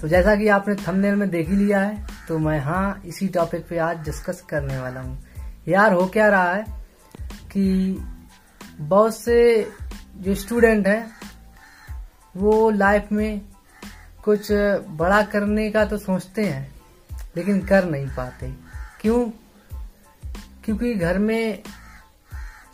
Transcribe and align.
तो 0.00 0.08
जैसा 0.08 0.36
कि 0.36 0.48
आपने 0.48 0.74
थंबनेल 0.74 1.14
में 1.14 1.30
देख 1.30 1.48
ही 1.48 1.56
लिया 1.56 1.80
है 1.80 2.06
तो 2.28 2.38
मैं 2.38 2.60
हाँ 2.60 3.02
इसी 3.06 3.28
टॉपिक 3.28 3.66
पे 3.68 3.78
आज 3.78 4.04
डिस्कस 4.04 4.44
करने 4.48 4.78
वाला 4.78 5.00
हूँ। 5.00 5.22
यार, 5.68 5.92
हो 5.92 6.06
क्या 6.06 6.28
रहा 6.28 6.52
है 6.52 6.64
कि 7.52 7.98
बहुत 8.78 9.16
से 9.16 9.68
जो 10.16 10.34
स्टूडेंट 10.34 10.86
हैं, 10.86 11.12
वो 12.36 12.70
लाइफ 12.70 13.12
में 13.12 13.40
कुछ 14.24 14.52
बड़ा 14.88 15.22
करने 15.22 15.70
का 15.70 15.84
तो 15.84 15.98
सोचते 15.98 16.44
हैं, 16.44 16.74
लेकिन 17.36 17.60
कर 17.60 17.84
नहीं 17.84 18.06
पाते। 18.06 18.54
क्यों? 19.00 19.30
क्योंकि 20.64 20.94
घर 20.94 21.18
में 21.18 21.62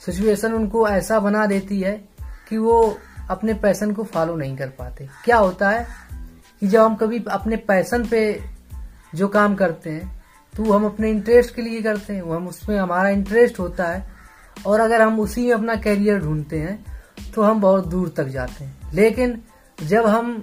सिचुएशन 0.06 0.52
उनको 0.52 0.88
ऐसा 0.88 1.20
बना 1.20 1.46
देती 1.46 1.80
है 1.80 2.04
कि 2.48 2.56
वो 2.56 2.98
अपने 3.30 3.54
पैसन 3.54 3.92
को 3.92 4.04
फॉलो 4.04 4.36
नहीं 4.36 4.56
कर 4.56 4.68
पाते। 4.68 5.08
क्या 5.24 5.36
होता 5.36 5.70
है? 5.70 5.86
कि 6.62 6.68
जब 6.68 6.80
हम 6.80 6.94
कभी 6.94 7.18
अपने 7.30 7.56
पैसन 7.58 8.04
पे 8.06 8.18
जो 9.14 9.28
काम 9.28 9.54
करते 9.54 9.90
हैं 9.90 10.22
तो 10.54 10.72
हम 10.72 10.84
अपने 10.86 11.10
इंटरेस्ट 11.10 11.54
के 11.54 11.62
लिए 11.62 11.80
करते 11.82 12.14
हैं, 12.14 12.22
वो 12.22 12.34
हम 12.34 12.46
उसमें 12.48 12.76
हमारा 12.78 13.08
इंटरेस्ट 13.08 13.58
होता 13.60 13.84
है, 13.84 14.04
और 14.66 14.80
अगर 14.80 15.02
हम 15.02 15.18
उसी 15.20 15.46
में 15.46 15.52
अपना 15.54 15.74
कैरियर 15.76 16.18
ढूंढते 16.18 16.58
हैं 16.58 17.32
तो 17.34 17.42
हम 17.42 17.60
बहुत 17.60 17.86
दूर 17.86 18.12
तक 18.16 18.28
जाते 18.28 18.64
हैं। 18.64 18.92
लेकिन 18.94 19.38
जब 19.78 20.06
हम 20.06 20.36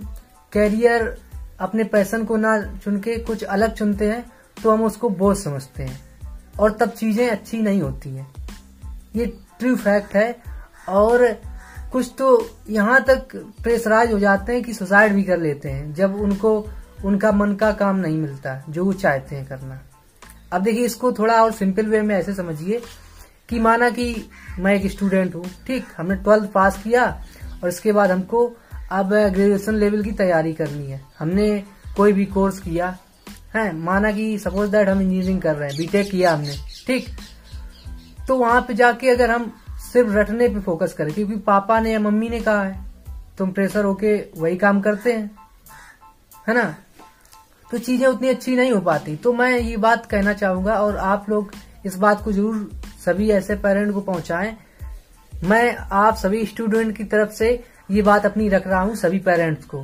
कैरियर 0.53 1.15
अपने 1.59 1.83
पैसन 1.85 2.23
को 2.25 2.37
ना 2.37 2.57
चुन 2.75 2.99
के 2.99 3.17
कुछ 3.19 3.43
अलग 3.45 3.73
चुनते 3.73 4.09
हैं 4.11 4.23
तो 4.57 4.71
हम 4.71 4.83
उसको 4.83 5.09
बोझ 5.11 5.37
समझते 5.37 5.83
हैं, 5.83 5.99
और 6.59 6.71
तब 6.71 6.89
चीज़ें 6.91 7.29
अच्छी 7.29 7.61
नहीं 7.61 7.81
होती 7.81 8.09
हैं। 8.09 8.27
ये 9.15 9.25
ट्रू 9.59 9.75
फैक्ट 9.77 10.15
है, 10.15 10.35
और 10.89 11.25
कुछ 11.91 12.11
तो 12.17 12.27
यहाँ 12.69 13.03
तक 13.03 13.35
प्रेशराइज 13.63 14.11
हो 14.11 14.19
जाते 14.19 14.53
हैं 14.53 14.63
कि 14.63 14.73
सुसाइड 14.73 15.13
भी 15.13 15.23
कर 15.23 15.37
लेते 15.37 15.69
हैं, 15.69 15.93
जब 15.93 16.15
उनको, 16.15 16.69
उनका 17.05 17.31
मन 17.31 17.55
का 17.55 17.71
काम 17.71 17.95
नहीं 17.95 18.17
मिलता, 18.17 18.63
जो 18.69 18.85
वो 18.85 18.93
चाहते 18.93 19.35
हैं 19.35 19.45
करना। 19.47 19.79
अब 20.53 20.61
देखिए, 20.61 20.85
इसको 20.85 21.11
थोड़ा 21.11 21.43
और 21.43 21.51
सिंपल 21.51 21.85
वे 21.85 22.01
में 22.01 22.15
ऐसे 22.15 22.33
समझिए 22.33 22.81
कि 23.49 23.59
माना 23.59 23.89
कि 23.89 24.29
मैं 24.59 24.73
एक 24.75 24.91
स्टूडेंट 24.91 25.35
हूँ, 25.35 25.45
ठीक, 25.67 25.85
हमने 25.97 26.15
ट्वेल्थ 26.15 26.51
पास 26.51 26.81
किया 26.83 27.05
और 27.63 27.69
इसके 27.69 27.91
बाद 27.91 28.11
हमको 28.11 28.45
अब 28.91 29.09
ग्रेजुएशन 29.09 29.75
लेवल 29.75 30.03
की 30.03 30.11
तैयारी 30.11 30.53
करनी 30.53 30.91
है। 30.91 31.01
हमने 31.19 31.63
कोई 31.97 32.13
भी 32.13 32.25
कोर्स 32.25 32.59
किया, 32.59 32.97
है, 33.55 33.75
माना 33.75 34.11
कि 34.11 34.37
सपोज़ 34.39 34.71
दैट 34.71 34.89
हम 34.89 35.01
इंजीनियरिंग 35.01 35.41
कर 35.41 35.55
रहे 35.55 35.69
हैं 35.69 35.77
बीटेक 35.77 36.09
किया 36.11 36.33
हमने, 36.33 36.55
ठीक। 36.87 37.07
तो 38.27 38.37
वहाँ 38.37 38.61
पे 38.61 38.73
जाके 38.73 39.09
अगर 39.09 39.31
हम 39.31 39.51
सिर्फ़ 39.93 40.09
रटने 40.09 40.47
पे 40.47 40.59
फोकस 40.59 40.93
करें 40.93 41.13
क्योंकि 41.13 41.35
पापा 41.35 41.79
ने 41.79 41.91
या 41.91 41.99
मम्मी 41.99 42.29
ने 42.29 42.39
कहा 42.39 42.63
है 42.63 42.79
तुम 43.37 43.51
प्रेशर 43.51 43.83
होके 43.83 44.15
वही 44.37 44.57
काम 44.57 44.81
करते 44.81 45.13
हैं 45.13 45.31
है 46.47 46.53
ना? 46.55 46.75
तो 47.71 47.77
चीज़ें 47.77 48.07
उतनी 48.07 48.29
अच्छी 48.29 48.55
नहीं 48.55 48.71
हो 48.71 48.79
पाती। 48.81 49.15
तो 49.15 49.33
मैं 49.33 49.59
ये 49.59 49.77
बात 49.77 50.05
कहना 50.05 50.33
चाहूँगा 50.33 50.73
और 50.73 50.97
आप 50.97 51.29
लोग 51.29 51.51
इस 51.85 51.95
बात 51.95 52.23
को 52.23 52.31
ज़रूर 52.31 52.71
सभी 53.05 53.29
ऐसे 53.31 53.55
पेरेंट 53.55 53.93
को 53.93 54.01
पहुंचाएँ। 54.01 54.57
मैं 55.43 55.77
आप 55.77 56.15
सभी 56.15 56.45
स्टूडेंट 56.45 56.97
की 56.97 57.03
तरफ़ 57.03 57.29
से 57.29 57.63
ये 57.91 58.01
बात 58.01 58.25
अपनी 58.25 58.49
रख 58.49 58.67
रहा 58.67 58.81
हूँ 58.81 58.95
सभी 58.95 59.19
पेरेंट्स 59.19 59.65
को 59.65 59.83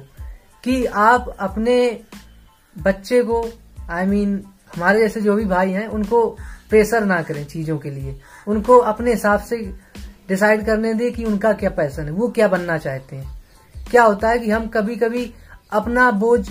कि 0.64 0.86
आप 0.86 1.36
अपने 1.40 2.02
बच्चे 2.78 3.22
को 3.24 3.42
आई 3.90 4.06
I 4.06 4.10
मीन 4.10 4.38
mean, 4.38 4.48
हमारे 4.76 5.00
जैसे 5.00 5.22
जो 5.22 5.36
भी 5.36 5.46
भाई 5.46 5.72
हैं 5.72 5.88
उनको 5.88 6.28
प्रेशर 6.70 7.06
ना 7.06 7.22
करें 7.22 7.46
चीज़ों 7.46 7.78
के 7.78 7.90
लिए। 7.90 8.20
उनको 8.48 8.78
अपने 8.78 9.12
हिसाब 9.12 9.40
से 9.40 9.58
डिसाइड 10.30 10.66
करने 10.66 10.94
दें 10.94 11.12
कि 11.14 11.24
उनका 11.24 11.54
क्या 11.54 11.70
पैसन 11.70 12.06
है 12.06 12.12
वो 12.12 12.28
क्या 12.28 12.48
बनना 12.48 12.78
चाहते 12.78 13.16
हैं। 13.16 13.42
क्या 13.92 14.04
होता 14.04 14.30
है 14.30 14.40
कि 14.40 14.52
हम 14.52 14.68
कभी 14.68 14.96
कभी 14.96 15.34
अपना 15.72 16.12
बोझ 16.12 16.50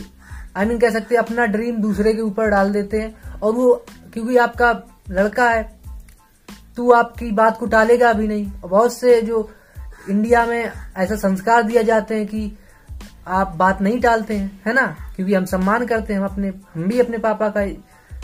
आई 0.56 0.64
I 0.64 0.68
मीन 0.68 0.78
mean, 0.78 0.80
कह 0.80 0.98
सकते 0.98 1.14
हैं 1.14 1.22
अपना 1.22 1.46
ड्रीम 1.46 1.76
दूसरे 1.76 2.12
के 2.12 2.20
ऊपर 2.20 2.48
डाल 2.48 2.72
देते 2.72 3.00
हैं 3.00 3.40
और 3.40 3.52
वो 3.52 3.84
क्योंकि 4.12 4.36
आपका 4.36 4.72
लड़का 5.10 5.48
है 5.50 5.62
तो 6.76 6.90
आपकी 6.90 7.30
बात 7.32 7.58
को 7.58 7.66
टालेगा 7.66 8.12
भी 8.12 8.28
नहीं। 8.28 8.50
और 8.52 8.70
बहुत 8.70 8.94
से 8.94 9.20
जो 9.22 9.50
इंडिया 10.10 10.44
में 10.46 10.70
ऐसा 10.96 11.16
संस्कार 11.16 11.62
दिया 11.62 11.82
जाते 11.82 12.14
हैं 12.14 12.26
कि 12.26 12.52
आप 13.26 13.54
बात 13.56 13.80
नहीं 13.82 14.00
टालते 14.00 14.36
हैं 14.36 14.60
है 14.66 14.72
ना? 14.74 14.86
क्योंकि 15.16 15.34
हम 15.34 15.44
सम्मान 15.44 15.86
करते 15.86 16.12
हैं 16.12 16.20
हम 16.20 16.26
अपने 16.26 16.48
हम 16.74 16.82
भी 16.82 17.00
अपने 17.00 17.18
पापा 17.18 17.48
का 17.48 17.66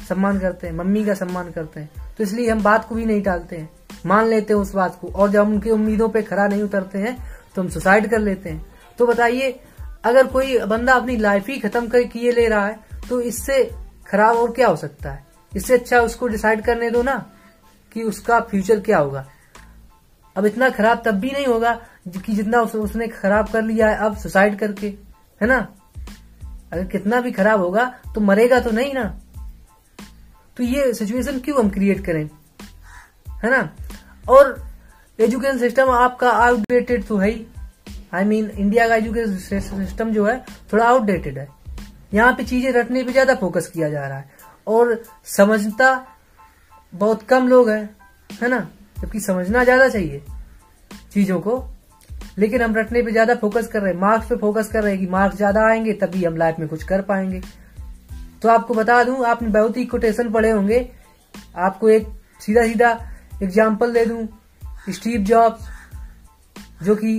सम्मान 0.08 0.38
करते 0.38 0.66
हैं 0.66 0.74
मम्मी 0.74 1.04
का 1.04 1.14
सम्मान 1.14 1.50
करते 1.50 1.80
हैं। 1.80 1.90
तो 2.18 2.24
इसलिए 2.24 2.50
हम 2.50 2.62
बात 2.62 2.88
को 2.88 2.94
भी 2.94 3.06
नहीं 3.06 3.22
टालते 3.22 3.56
हैं। 3.56 3.70
मान 4.06 4.26
लेते 4.26 4.52
हैं 4.54 4.60
उस 4.60 4.74
बात 4.74 4.98
को। 5.00 5.08
और 5.08 5.30
जब 5.30 5.48
उनकी 5.48 5.70
उम्मीदों 5.70 6.08
पे 6.08 6.22
खरा 6.22 6.46
नहीं 6.46 6.62
उतरते 6.62 6.98
हैं 6.98 7.16
तो 7.54 7.62
हम 7.62 7.68
सुसाइड 7.68 8.10
कर 8.10 8.18
लेते 8.18 8.48
हैं। 8.48 8.64
तो 8.98 9.06
बताइए 9.06 9.60
अगर 10.04 10.26
कोई 10.26 10.58
बंदा 10.58 10.94
अपनी 10.94 11.16
लाइफ 11.16 11.48
ही 11.48 11.58
खत्म 11.58 11.88
कर 11.88 12.02
किए 12.02 12.32
ले 12.32 12.46
रहा 12.48 12.66
है 12.66 12.78
तो 13.08 13.20
इससे 13.20 13.64
खराब 14.06 14.36
और 14.36 14.52
क्या 14.52 14.68
हो 14.68 14.76
सकता 14.76 15.10
है? 15.10 15.24
इससे 15.56 15.74
अच्छा 15.74 16.00
उसको 16.00 16.28
डिसाइड 16.28 16.64
करने 16.64 16.90
दो 16.90 17.02
ना 17.02 17.16
कि 17.92 18.02
उसका 18.02 18.40
फ्यूचर 18.40 18.80
क्या 18.80 18.98
होगा। 18.98 19.26
अब 20.36 20.46
इतना 20.46 20.68
खराब 20.70 21.02
तब 21.04 21.14
भी 21.14 21.30
नहीं 21.30 21.46
होगा 21.46 21.72
कि 22.08 22.32
जितना 22.32 22.60
उस, 22.60 22.74
उसने 22.74 23.08
खराब 23.08 23.48
कर 23.48 23.62
लिया 23.62 23.88
है 23.88 23.96
अब 23.96 24.16
सुसाइड 24.16 24.58
करके 24.58 24.86
है 25.40 25.46
ना? 25.46 25.58
अगर 26.72 26.84
कितना 26.84 27.20
भी 27.20 27.32
खराब 27.32 27.60
होगा 27.60 27.84
तो 28.14 28.20
मरेगा 28.20 28.60
तो 28.60 28.70
नहीं 28.70 28.92
ना? 28.94 29.04
तो 30.56 30.62
ये 30.62 30.92
सिचुएशन 30.94 31.38
क्यों 31.38 31.58
हम 31.58 31.70
क्रिएट 31.70 32.04
करें? 32.04 32.28
है 33.34 33.50
ना? 33.50 33.68
और 34.28 34.62
एजुकेशन 35.18 35.58
सिस्टम 35.58 35.90
आपका 35.90 36.30
आउटडेटेड 36.30 37.04
तो 37.04 37.16
है 37.16 37.30
ही। 37.30 37.46
आई 38.14 38.24
मीन 38.24 38.50
इंडिया 38.50 38.88
का 38.88 38.94
एजुकेशन 38.94 39.60
सिस्टम 39.78 40.10
जो 40.10 40.26
है, 40.26 40.38
थोड़ा 40.72 40.84
आउटडेटेड 40.84 41.38
है। 41.38 41.48
यहाँ 42.14 42.32
पे 42.32 42.44
चीज़ें 42.44 42.72
रटने 42.72 43.02
पे 43.04 43.12
ज़्यादा 43.12 43.34
फोकस 43.34 43.66
किया 43.66 43.88
जा 43.88 44.06
रहा 44.06 44.18
है। 44.18 44.28
और 44.66 45.02
समझता 45.26 46.06
बहुत 46.92 47.22
कम 47.22 47.48
लोग 47.48 47.70
हैं, 47.70 47.96
है 48.42 48.48
ना? 48.48 48.68
जबकि 49.00 49.20
समझना 49.20 49.64
ज़्यादा 49.64 49.88
चाहिए 49.88 50.22
चीज़ों 51.12 51.40
को। 51.40 51.62
लेकिन 52.38 52.62
हम 52.62 52.74
रटने 52.76 53.02
पे 53.02 53.12
ज़्यादा 53.12 53.34
फोकस 53.34 53.66
कर 53.66 53.82
रहे 53.82 53.92
हैं। 53.92 54.00
मार्क्स 54.00 54.28
पे 54.28 54.36
फोकस 54.36 54.68
कर 54.68 54.82
रहे 54.82 54.92
हैं 54.92 55.00
कि 55.00 55.06
मार्क्स 55.06 55.36
ज़्यादा 55.36 55.66
आएँगे, 55.66 55.92
तभी 55.92 56.24
हम 56.24 56.36
लाइफ 56.36 56.58
में 56.58 56.68
कुछ 56.68 56.82
कर 56.82 57.02
पाएँगे। 57.02 57.40
तो 58.42 58.48
आपको 58.48 58.74
बता 58.74 59.02
दूँ, 59.04 59.24
आपने 59.26 59.48
बहुत 59.48 59.76
ही 59.76 59.84
कोटेशन 59.84 60.30
पढ़े 60.32 60.50
होंगे। 60.50 60.88
आपको 61.56 61.88
एक 61.88 62.06
सीधा 62.40 62.66
सीधा 62.66 62.92
एग्ज़ाम्पल 63.42 63.92
दे 63.92 64.04
दूँ, 64.04 64.26
स्टीव 64.90 65.20
जॉब्स, 65.20 65.68
जो 66.82 66.94
कि 66.94 67.12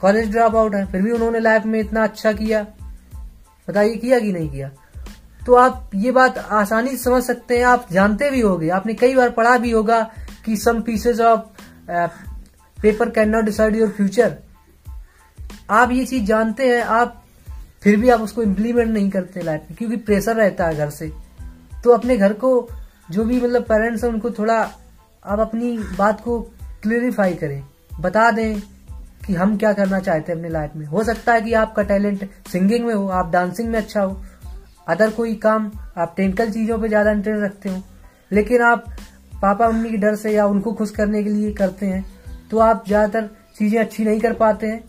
कॉलेज 0.00 0.30
ड्रॉप 0.30 0.56
आउट 0.56 0.74
है, 0.74 0.84
फिर 0.86 1.02
भी 1.02 1.10
उन्होंने 1.10 1.40
लाइफ 1.40 1.64
में 1.64 1.78
इतना 1.80 2.02
अच्छा 2.04 2.32
किया। 2.32 2.66
बताइए 3.68 3.96
किया 3.96 4.18
कि 4.20 4.32
नहीं 4.32 4.48
किया? 4.50 4.70
तो 5.46 5.54
आप 5.54 5.90
ये 5.94 6.10
बात 6.12 6.38
आसानी 6.38 6.90
से 6.90 6.96
समझ 6.96 7.22
सकते 7.22 7.58
हैं, 7.58 7.64
आप 7.64 7.86
जानते 7.92 8.30
भी 8.30 8.40
होंगे। 8.40 8.68
आपने 8.68 8.94
कई 8.94 9.14
बार 9.14 9.30
पढ़ा 9.30 9.56
भी 9.58 9.70
होगा 9.70 10.00
कि 10.44 10.56
some 10.56 10.80
pieces 10.82 11.20
of 11.20 11.40
paper 12.78 13.10
can 13.10 13.30
not 13.30 13.44
decide 13.44 13.76
your 13.76 13.88
future 13.88 14.36
आप 15.70 15.90
ये 15.90 16.04
चीज़ 16.04 16.24
जानते 16.24 16.68
हैं, 16.68 16.82
आप 16.82 17.22
फिर 17.82 17.96
भी 17.96 18.08
आप 18.08 18.20
उसको 18.20 18.42
इम्प्लीमेंट 18.42 18.90
नहीं 18.90 19.10
करते 19.10 19.42
लाइफ 19.42 19.60
में, 19.60 19.76
क्योंकि 19.78 19.96
प्रेशर 19.96 20.36
रहता 20.36 20.66
है 20.66 20.76
घर 20.76 20.90
से। 20.90 21.10
तो 21.84 21.90
अपने 21.90 22.16
घर 22.16 22.32
को, 22.32 22.68
जो 23.10 23.24
भी 23.24 23.40
मतलब 23.40 23.62
पेरेंट्स 23.62 24.04
हैं, 24.04 24.10
उनको 24.10 24.30
थोड़ा 24.30 24.62
आप 25.22 25.40
अपनी 25.40 25.76
बात 25.98 26.20
को 26.20 26.40
क्लियरिफाई 26.82 27.34
करें। 27.34 27.62
बता 28.00 28.30
दें 28.30 28.60
कि 29.26 29.34
हम 29.34 29.56
क्या 29.58 29.72
करना 29.72 29.98
चाहते 30.00 30.32
हैं 30.32 30.38
अपने 30.38 30.48
लाइफ 30.48 30.76
में। 30.76 30.86
हो 30.86 31.02
सकता 31.04 31.32
है 31.32 31.40
कि 31.40 31.52
आपका 31.54 31.82
टैलेंट 31.82 32.28
सिंगिंग 32.48 32.84
में 32.86 32.94
हो, 32.94 33.08
आप 33.08 33.30
डांसिंग 33.30 33.68
में 33.68 33.78
अच्छा 33.78 34.02
हो। 34.02 34.20
अदर 34.88 35.10
कोई 35.10 35.34
काम, 35.36 35.70
आप 35.98 36.14
टेक्निकल 36.16 36.50
चीज़ों 36.50 36.78
पे 36.78 36.88
ज़्यादा 36.88 37.10
इंटरेस्ट 37.10 37.44
रखते 37.44 37.68
हो। 37.68 37.82
लेकिन 38.32 38.62
आप 38.62 38.84
पापा 39.42 39.68
मम्मी 39.70 39.90
के 39.90 39.96
डर 39.96 40.14
से 40.16 40.32
या 40.32 40.46
उनको 40.46 40.72
खुश 40.72 40.90
करने 40.90 41.22
के 41.22 41.30
लिए 41.30 41.52
करते 41.52 41.86
हैं 41.86 42.04
तो 42.50 42.58
आप 42.58 42.84
ज़्यादातर 42.86 43.28
चीज़ें 43.58 43.78
अच्छी 43.80 44.04
नहीं 44.04 44.20
कर 44.20 44.32
पाते 44.34 44.66
हैं। 44.66 44.82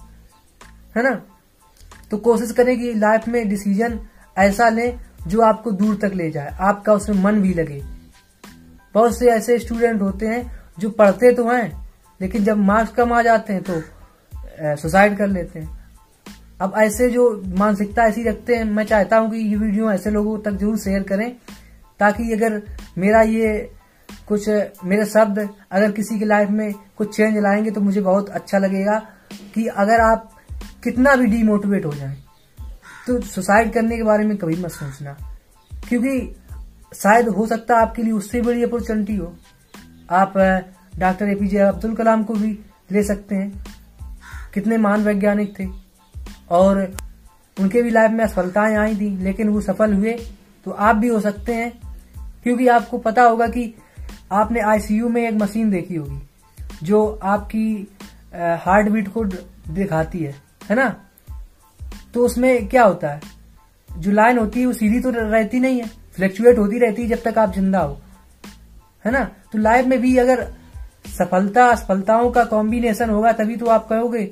है 0.95 1.03
ना? 1.03 1.11
तो 2.11 2.17
कोशिश 2.19 2.51
करें 2.51 2.77
कि 2.79 2.93
लाइफ 2.93 3.27
में 3.27 3.47
डिसीज़न 3.49 3.99
ऐसा 4.37 4.69
लें 4.69 4.99
जो 5.27 5.41
आपको 5.41 5.71
दूर 5.71 5.95
तक 6.01 6.11
ले 6.15 6.29
जाए। 6.31 6.55
आपका 6.59 6.93
उसमें 6.93 7.23
मन 7.23 7.41
भी 7.41 7.53
लगे। 7.53 7.81
बहुत 8.99 9.17
से 9.17 9.29
ऐसे 9.31 9.57
स्टूडेंट 9.59 10.01
होते 10.01 10.27
हैं 10.27 10.41
जो 10.79 10.89
पढ़ते 10.91 11.31
तो 11.33 11.47
हैं, 11.49 11.89
लेकिन 12.19 12.43
जब 12.43 12.57
मार्क्स 12.59 12.93
कम 12.93 13.13
आ 13.13 13.21
जाते 13.21 13.53
हैं 13.53 13.61
तो 13.63 14.77
सुसाइड 14.77 15.17
कर 15.17 15.27
लेते 15.27 15.59
हैं। 15.59 15.77
अब 16.61 16.73
ऐसे 16.77 17.09
जो 17.09 17.25
मानसिकता 17.57 18.03
ऐसी 18.03 18.23
रखते 18.23 18.55
हैं, 18.55 18.63
मैं 18.65 18.83
चाहता 18.85 19.17
हूँ 19.17 19.29
कि 19.31 19.37
ये 19.39 19.55
वीडियो 19.55 19.91
ऐसे 19.91 20.11
लोगों 20.11 20.37
तक 20.39 20.51
ज़रूर 20.51 20.77
शेयर 20.77 21.03
करें, 21.03 21.31
ताकि 21.99 22.31
अगर 22.33 22.61
मेरा 22.97 23.21
ये 23.21 23.71
कुछ, 24.27 24.49
मेरे 24.85 25.05
शब्द 25.05 25.39
अगर 25.71 25.91
किसी 25.91 26.19
की 26.19 26.25
लाइफ 26.25 26.49
में 26.49 26.73
कुछ 26.97 27.15
चेंज 27.15 27.37
लाएँगे 27.37 27.71
तो 27.71 27.81
मुझे 27.81 28.01
बहुत 28.01 28.29
अच्छा 28.29 28.57
लगेगा 28.57 28.99
कि 29.53 29.65
अगर 29.67 30.01
आप 30.01 30.29
कितना 30.83 31.15
भी 31.15 31.27
डीमोटिवेट 31.27 31.85
हो 31.85 31.93
जाए 31.93 32.17
तो 33.07 33.19
सुसाइड 33.27 33.73
करने 33.73 33.97
के 33.97 34.03
बारे 34.03 34.25
में 34.25 34.37
कभी 34.37 34.61
मत 34.61 34.71
सोचना। 34.71 35.17
क्योंकि 35.89 36.19
शायद 36.91 37.27
हो 37.27 37.45
सकता 37.47 37.75
है 37.75 37.81
आपके 37.81 38.03
लिए 38.03 38.13
उससे 38.13 38.41
बड़ी 38.41 38.63
अपॉर्चुनिटी 38.63 39.15
हो। 39.15 39.33
आप 40.11 40.33
डॉक्टर 40.99 41.29
एपीजे 41.29 41.57
अब्दुल 41.57 41.93
कलाम 41.95 42.23
को 42.23 42.33
भी 42.33 42.57
ले 42.91 43.03
सकते 43.03 43.35
हैं। 43.35 43.65
कितने 44.53 44.77
महान 44.77 45.03
वैज्ञानिक 45.03 45.53
थे। 45.59 45.67
और 46.51 46.79
उनके 47.57 47.81
भी 47.81 47.89
लाइफ 47.89 48.11
में 48.11 48.23
असफलताएँ 48.25 48.75
आई 48.77 48.95
थी, 48.95 49.15
लेकिन 49.17 49.49
वो 49.49 49.61
सफल 49.61 49.93
हुए 49.93 50.13
तो 50.65 50.71
आप 50.71 50.95
भी 50.95 51.07
हो 51.07 51.19
सकते 51.19 51.53
हैं, 51.53 51.71
क्योंकि 52.43 52.67
आपको 52.67 52.97
पता 52.97 53.23
होगा 53.23 53.47
कि 53.47 53.73
आपने 54.31 54.59
आईसीयू 54.61 55.09
में 55.09 55.21
एक 55.27 55.35
मशीन 55.35 55.69
देखी 55.69 55.95
होगी, 55.95 56.21
जो 56.83 57.19
आपकी 57.23 57.97
हार्ट 58.35 58.89
बीट 58.89 59.07
को 59.07 59.23
दिखाती 59.23 60.19
है 60.19 60.35
है 60.69 60.75
ना? 60.75 60.89
तो 62.13 62.25
उसमें 62.25 62.67
क्या 62.67 62.83
होता 62.83 63.09
है? 63.09 63.21
जो 63.89 64.11
लाइन 64.11 64.37
होती 64.37 64.59
है, 64.59 64.65
वो 64.65 64.73
सीधी 64.73 64.99
तो 64.99 65.09
रहती 65.09 65.59
नहीं 65.59 65.81
है। 65.81 65.98
फ्लैक्चुएट 66.19 66.57
होती 66.57 66.79
रहती 66.79 67.01
है 67.01 67.07
जब 67.07 67.21
तक 67.23 67.37
आप 67.37 67.53
ज़िंदा 67.53 67.79
हो। 67.79 67.97
है 69.05 69.11
ना? 69.11 69.23
तो 69.51 69.57
लाइफ 69.57 69.85
में 69.85 69.99
भी 70.01 70.17
अगर 70.17 70.47
सफलता 71.09 71.65
असफलताओं 71.65 72.29
का 72.31 72.43
कॉम्बिनेशन 72.45 73.09
होगा, 73.09 73.31
तभी 73.31 73.55
तो 73.55 73.65
आप 73.67 73.87
कहोगे 73.87 74.23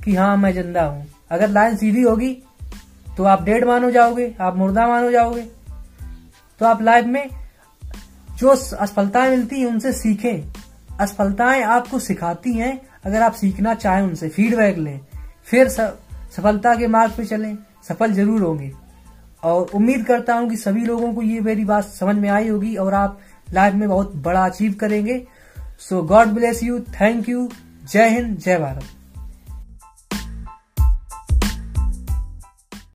कि 0.00 0.14
हाँ 0.14 0.36
मैं 0.36 0.52
ज़िंदा 0.52 0.82
हूँ। 0.82 1.06
अगर 1.30 1.48
लाइन 1.48 1.76
सीधी 1.76 2.02
होगी 2.02 2.32
तो 3.16 3.24
आप 3.24 3.42
डेड 3.42 3.64
मानो 3.64 3.90
जाओगे, 3.90 4.34
आप 4.40 4.56
मुर्दा 4.56 4.86
मानो 4.88 5.10
जाओगे। 5.10 5.42
तो 6.60 6.66
आप 6.66 6.82
लाइफ 6.82 7.04
में 7.06 7.28
जो 8.30 8.48
असफलताएँ 8.48 9.30
मिलती 9.30 9.60
हैं, 9.60 9.66
उनसे 9.66 9.92
सीखें। 9.92 10.52
असफलताएँ 11.00 11.62
आपको 11.62 11.98
सिखाती 11.98 12.52
हैं, 12.52 12.80
अगर 13.04 13.22
आप 13.22 13.32
सीखना 13.32 13.74
चाहें 13.74 14.02
उनसे 14.02 14.28
फीडबैक 14.28 14.78
लें। 14.78 15.00
फिर 15.44 15.68
सफलता 15.68 16.74
के 16.74 16.86
मार्ग 16.86 17.12
पे 17.12 17.24
चलें। 17.24 17.56
सफल 17.88 18.12
ज़रूर 18.12 18.42
होंगे। 18.42 18.72
और 19.44 19.70
उम्मीद 19.74 20.04
करता 20.06 20.34
हूँ 20.34 20.48
कि 20.50 20.56
सभी 20.56 20.84
लोगों 20.84 21.12
को 21.14 21.22
ये 21.22 21.40
मेरी 21.40 21.64
बात 21.64 21.84
समझ 21.84 22.16
में 22.16 22.28
आई 22.28 22.48
होगी 22.48 22.74
और 22.76 22.94
आप 22.94 23.20
लाइफ 23.54 23.74
में 23.74 23.88
बहुत 23.88 24.14
बड़ा 24.16 24.44
अचीव 24.46 24.74
करेंगे। 24.80 25.22
So 25.78 26.02
God 26.02 26.28
bless 26.28 26.62
you 26.62 26.80
thank 27.00 27.28
you 27.28 27.48
जय 27.92 28.08
हिंद, 28.08 28.36
जय 28.38 28.58
भारत। 28.58 28.84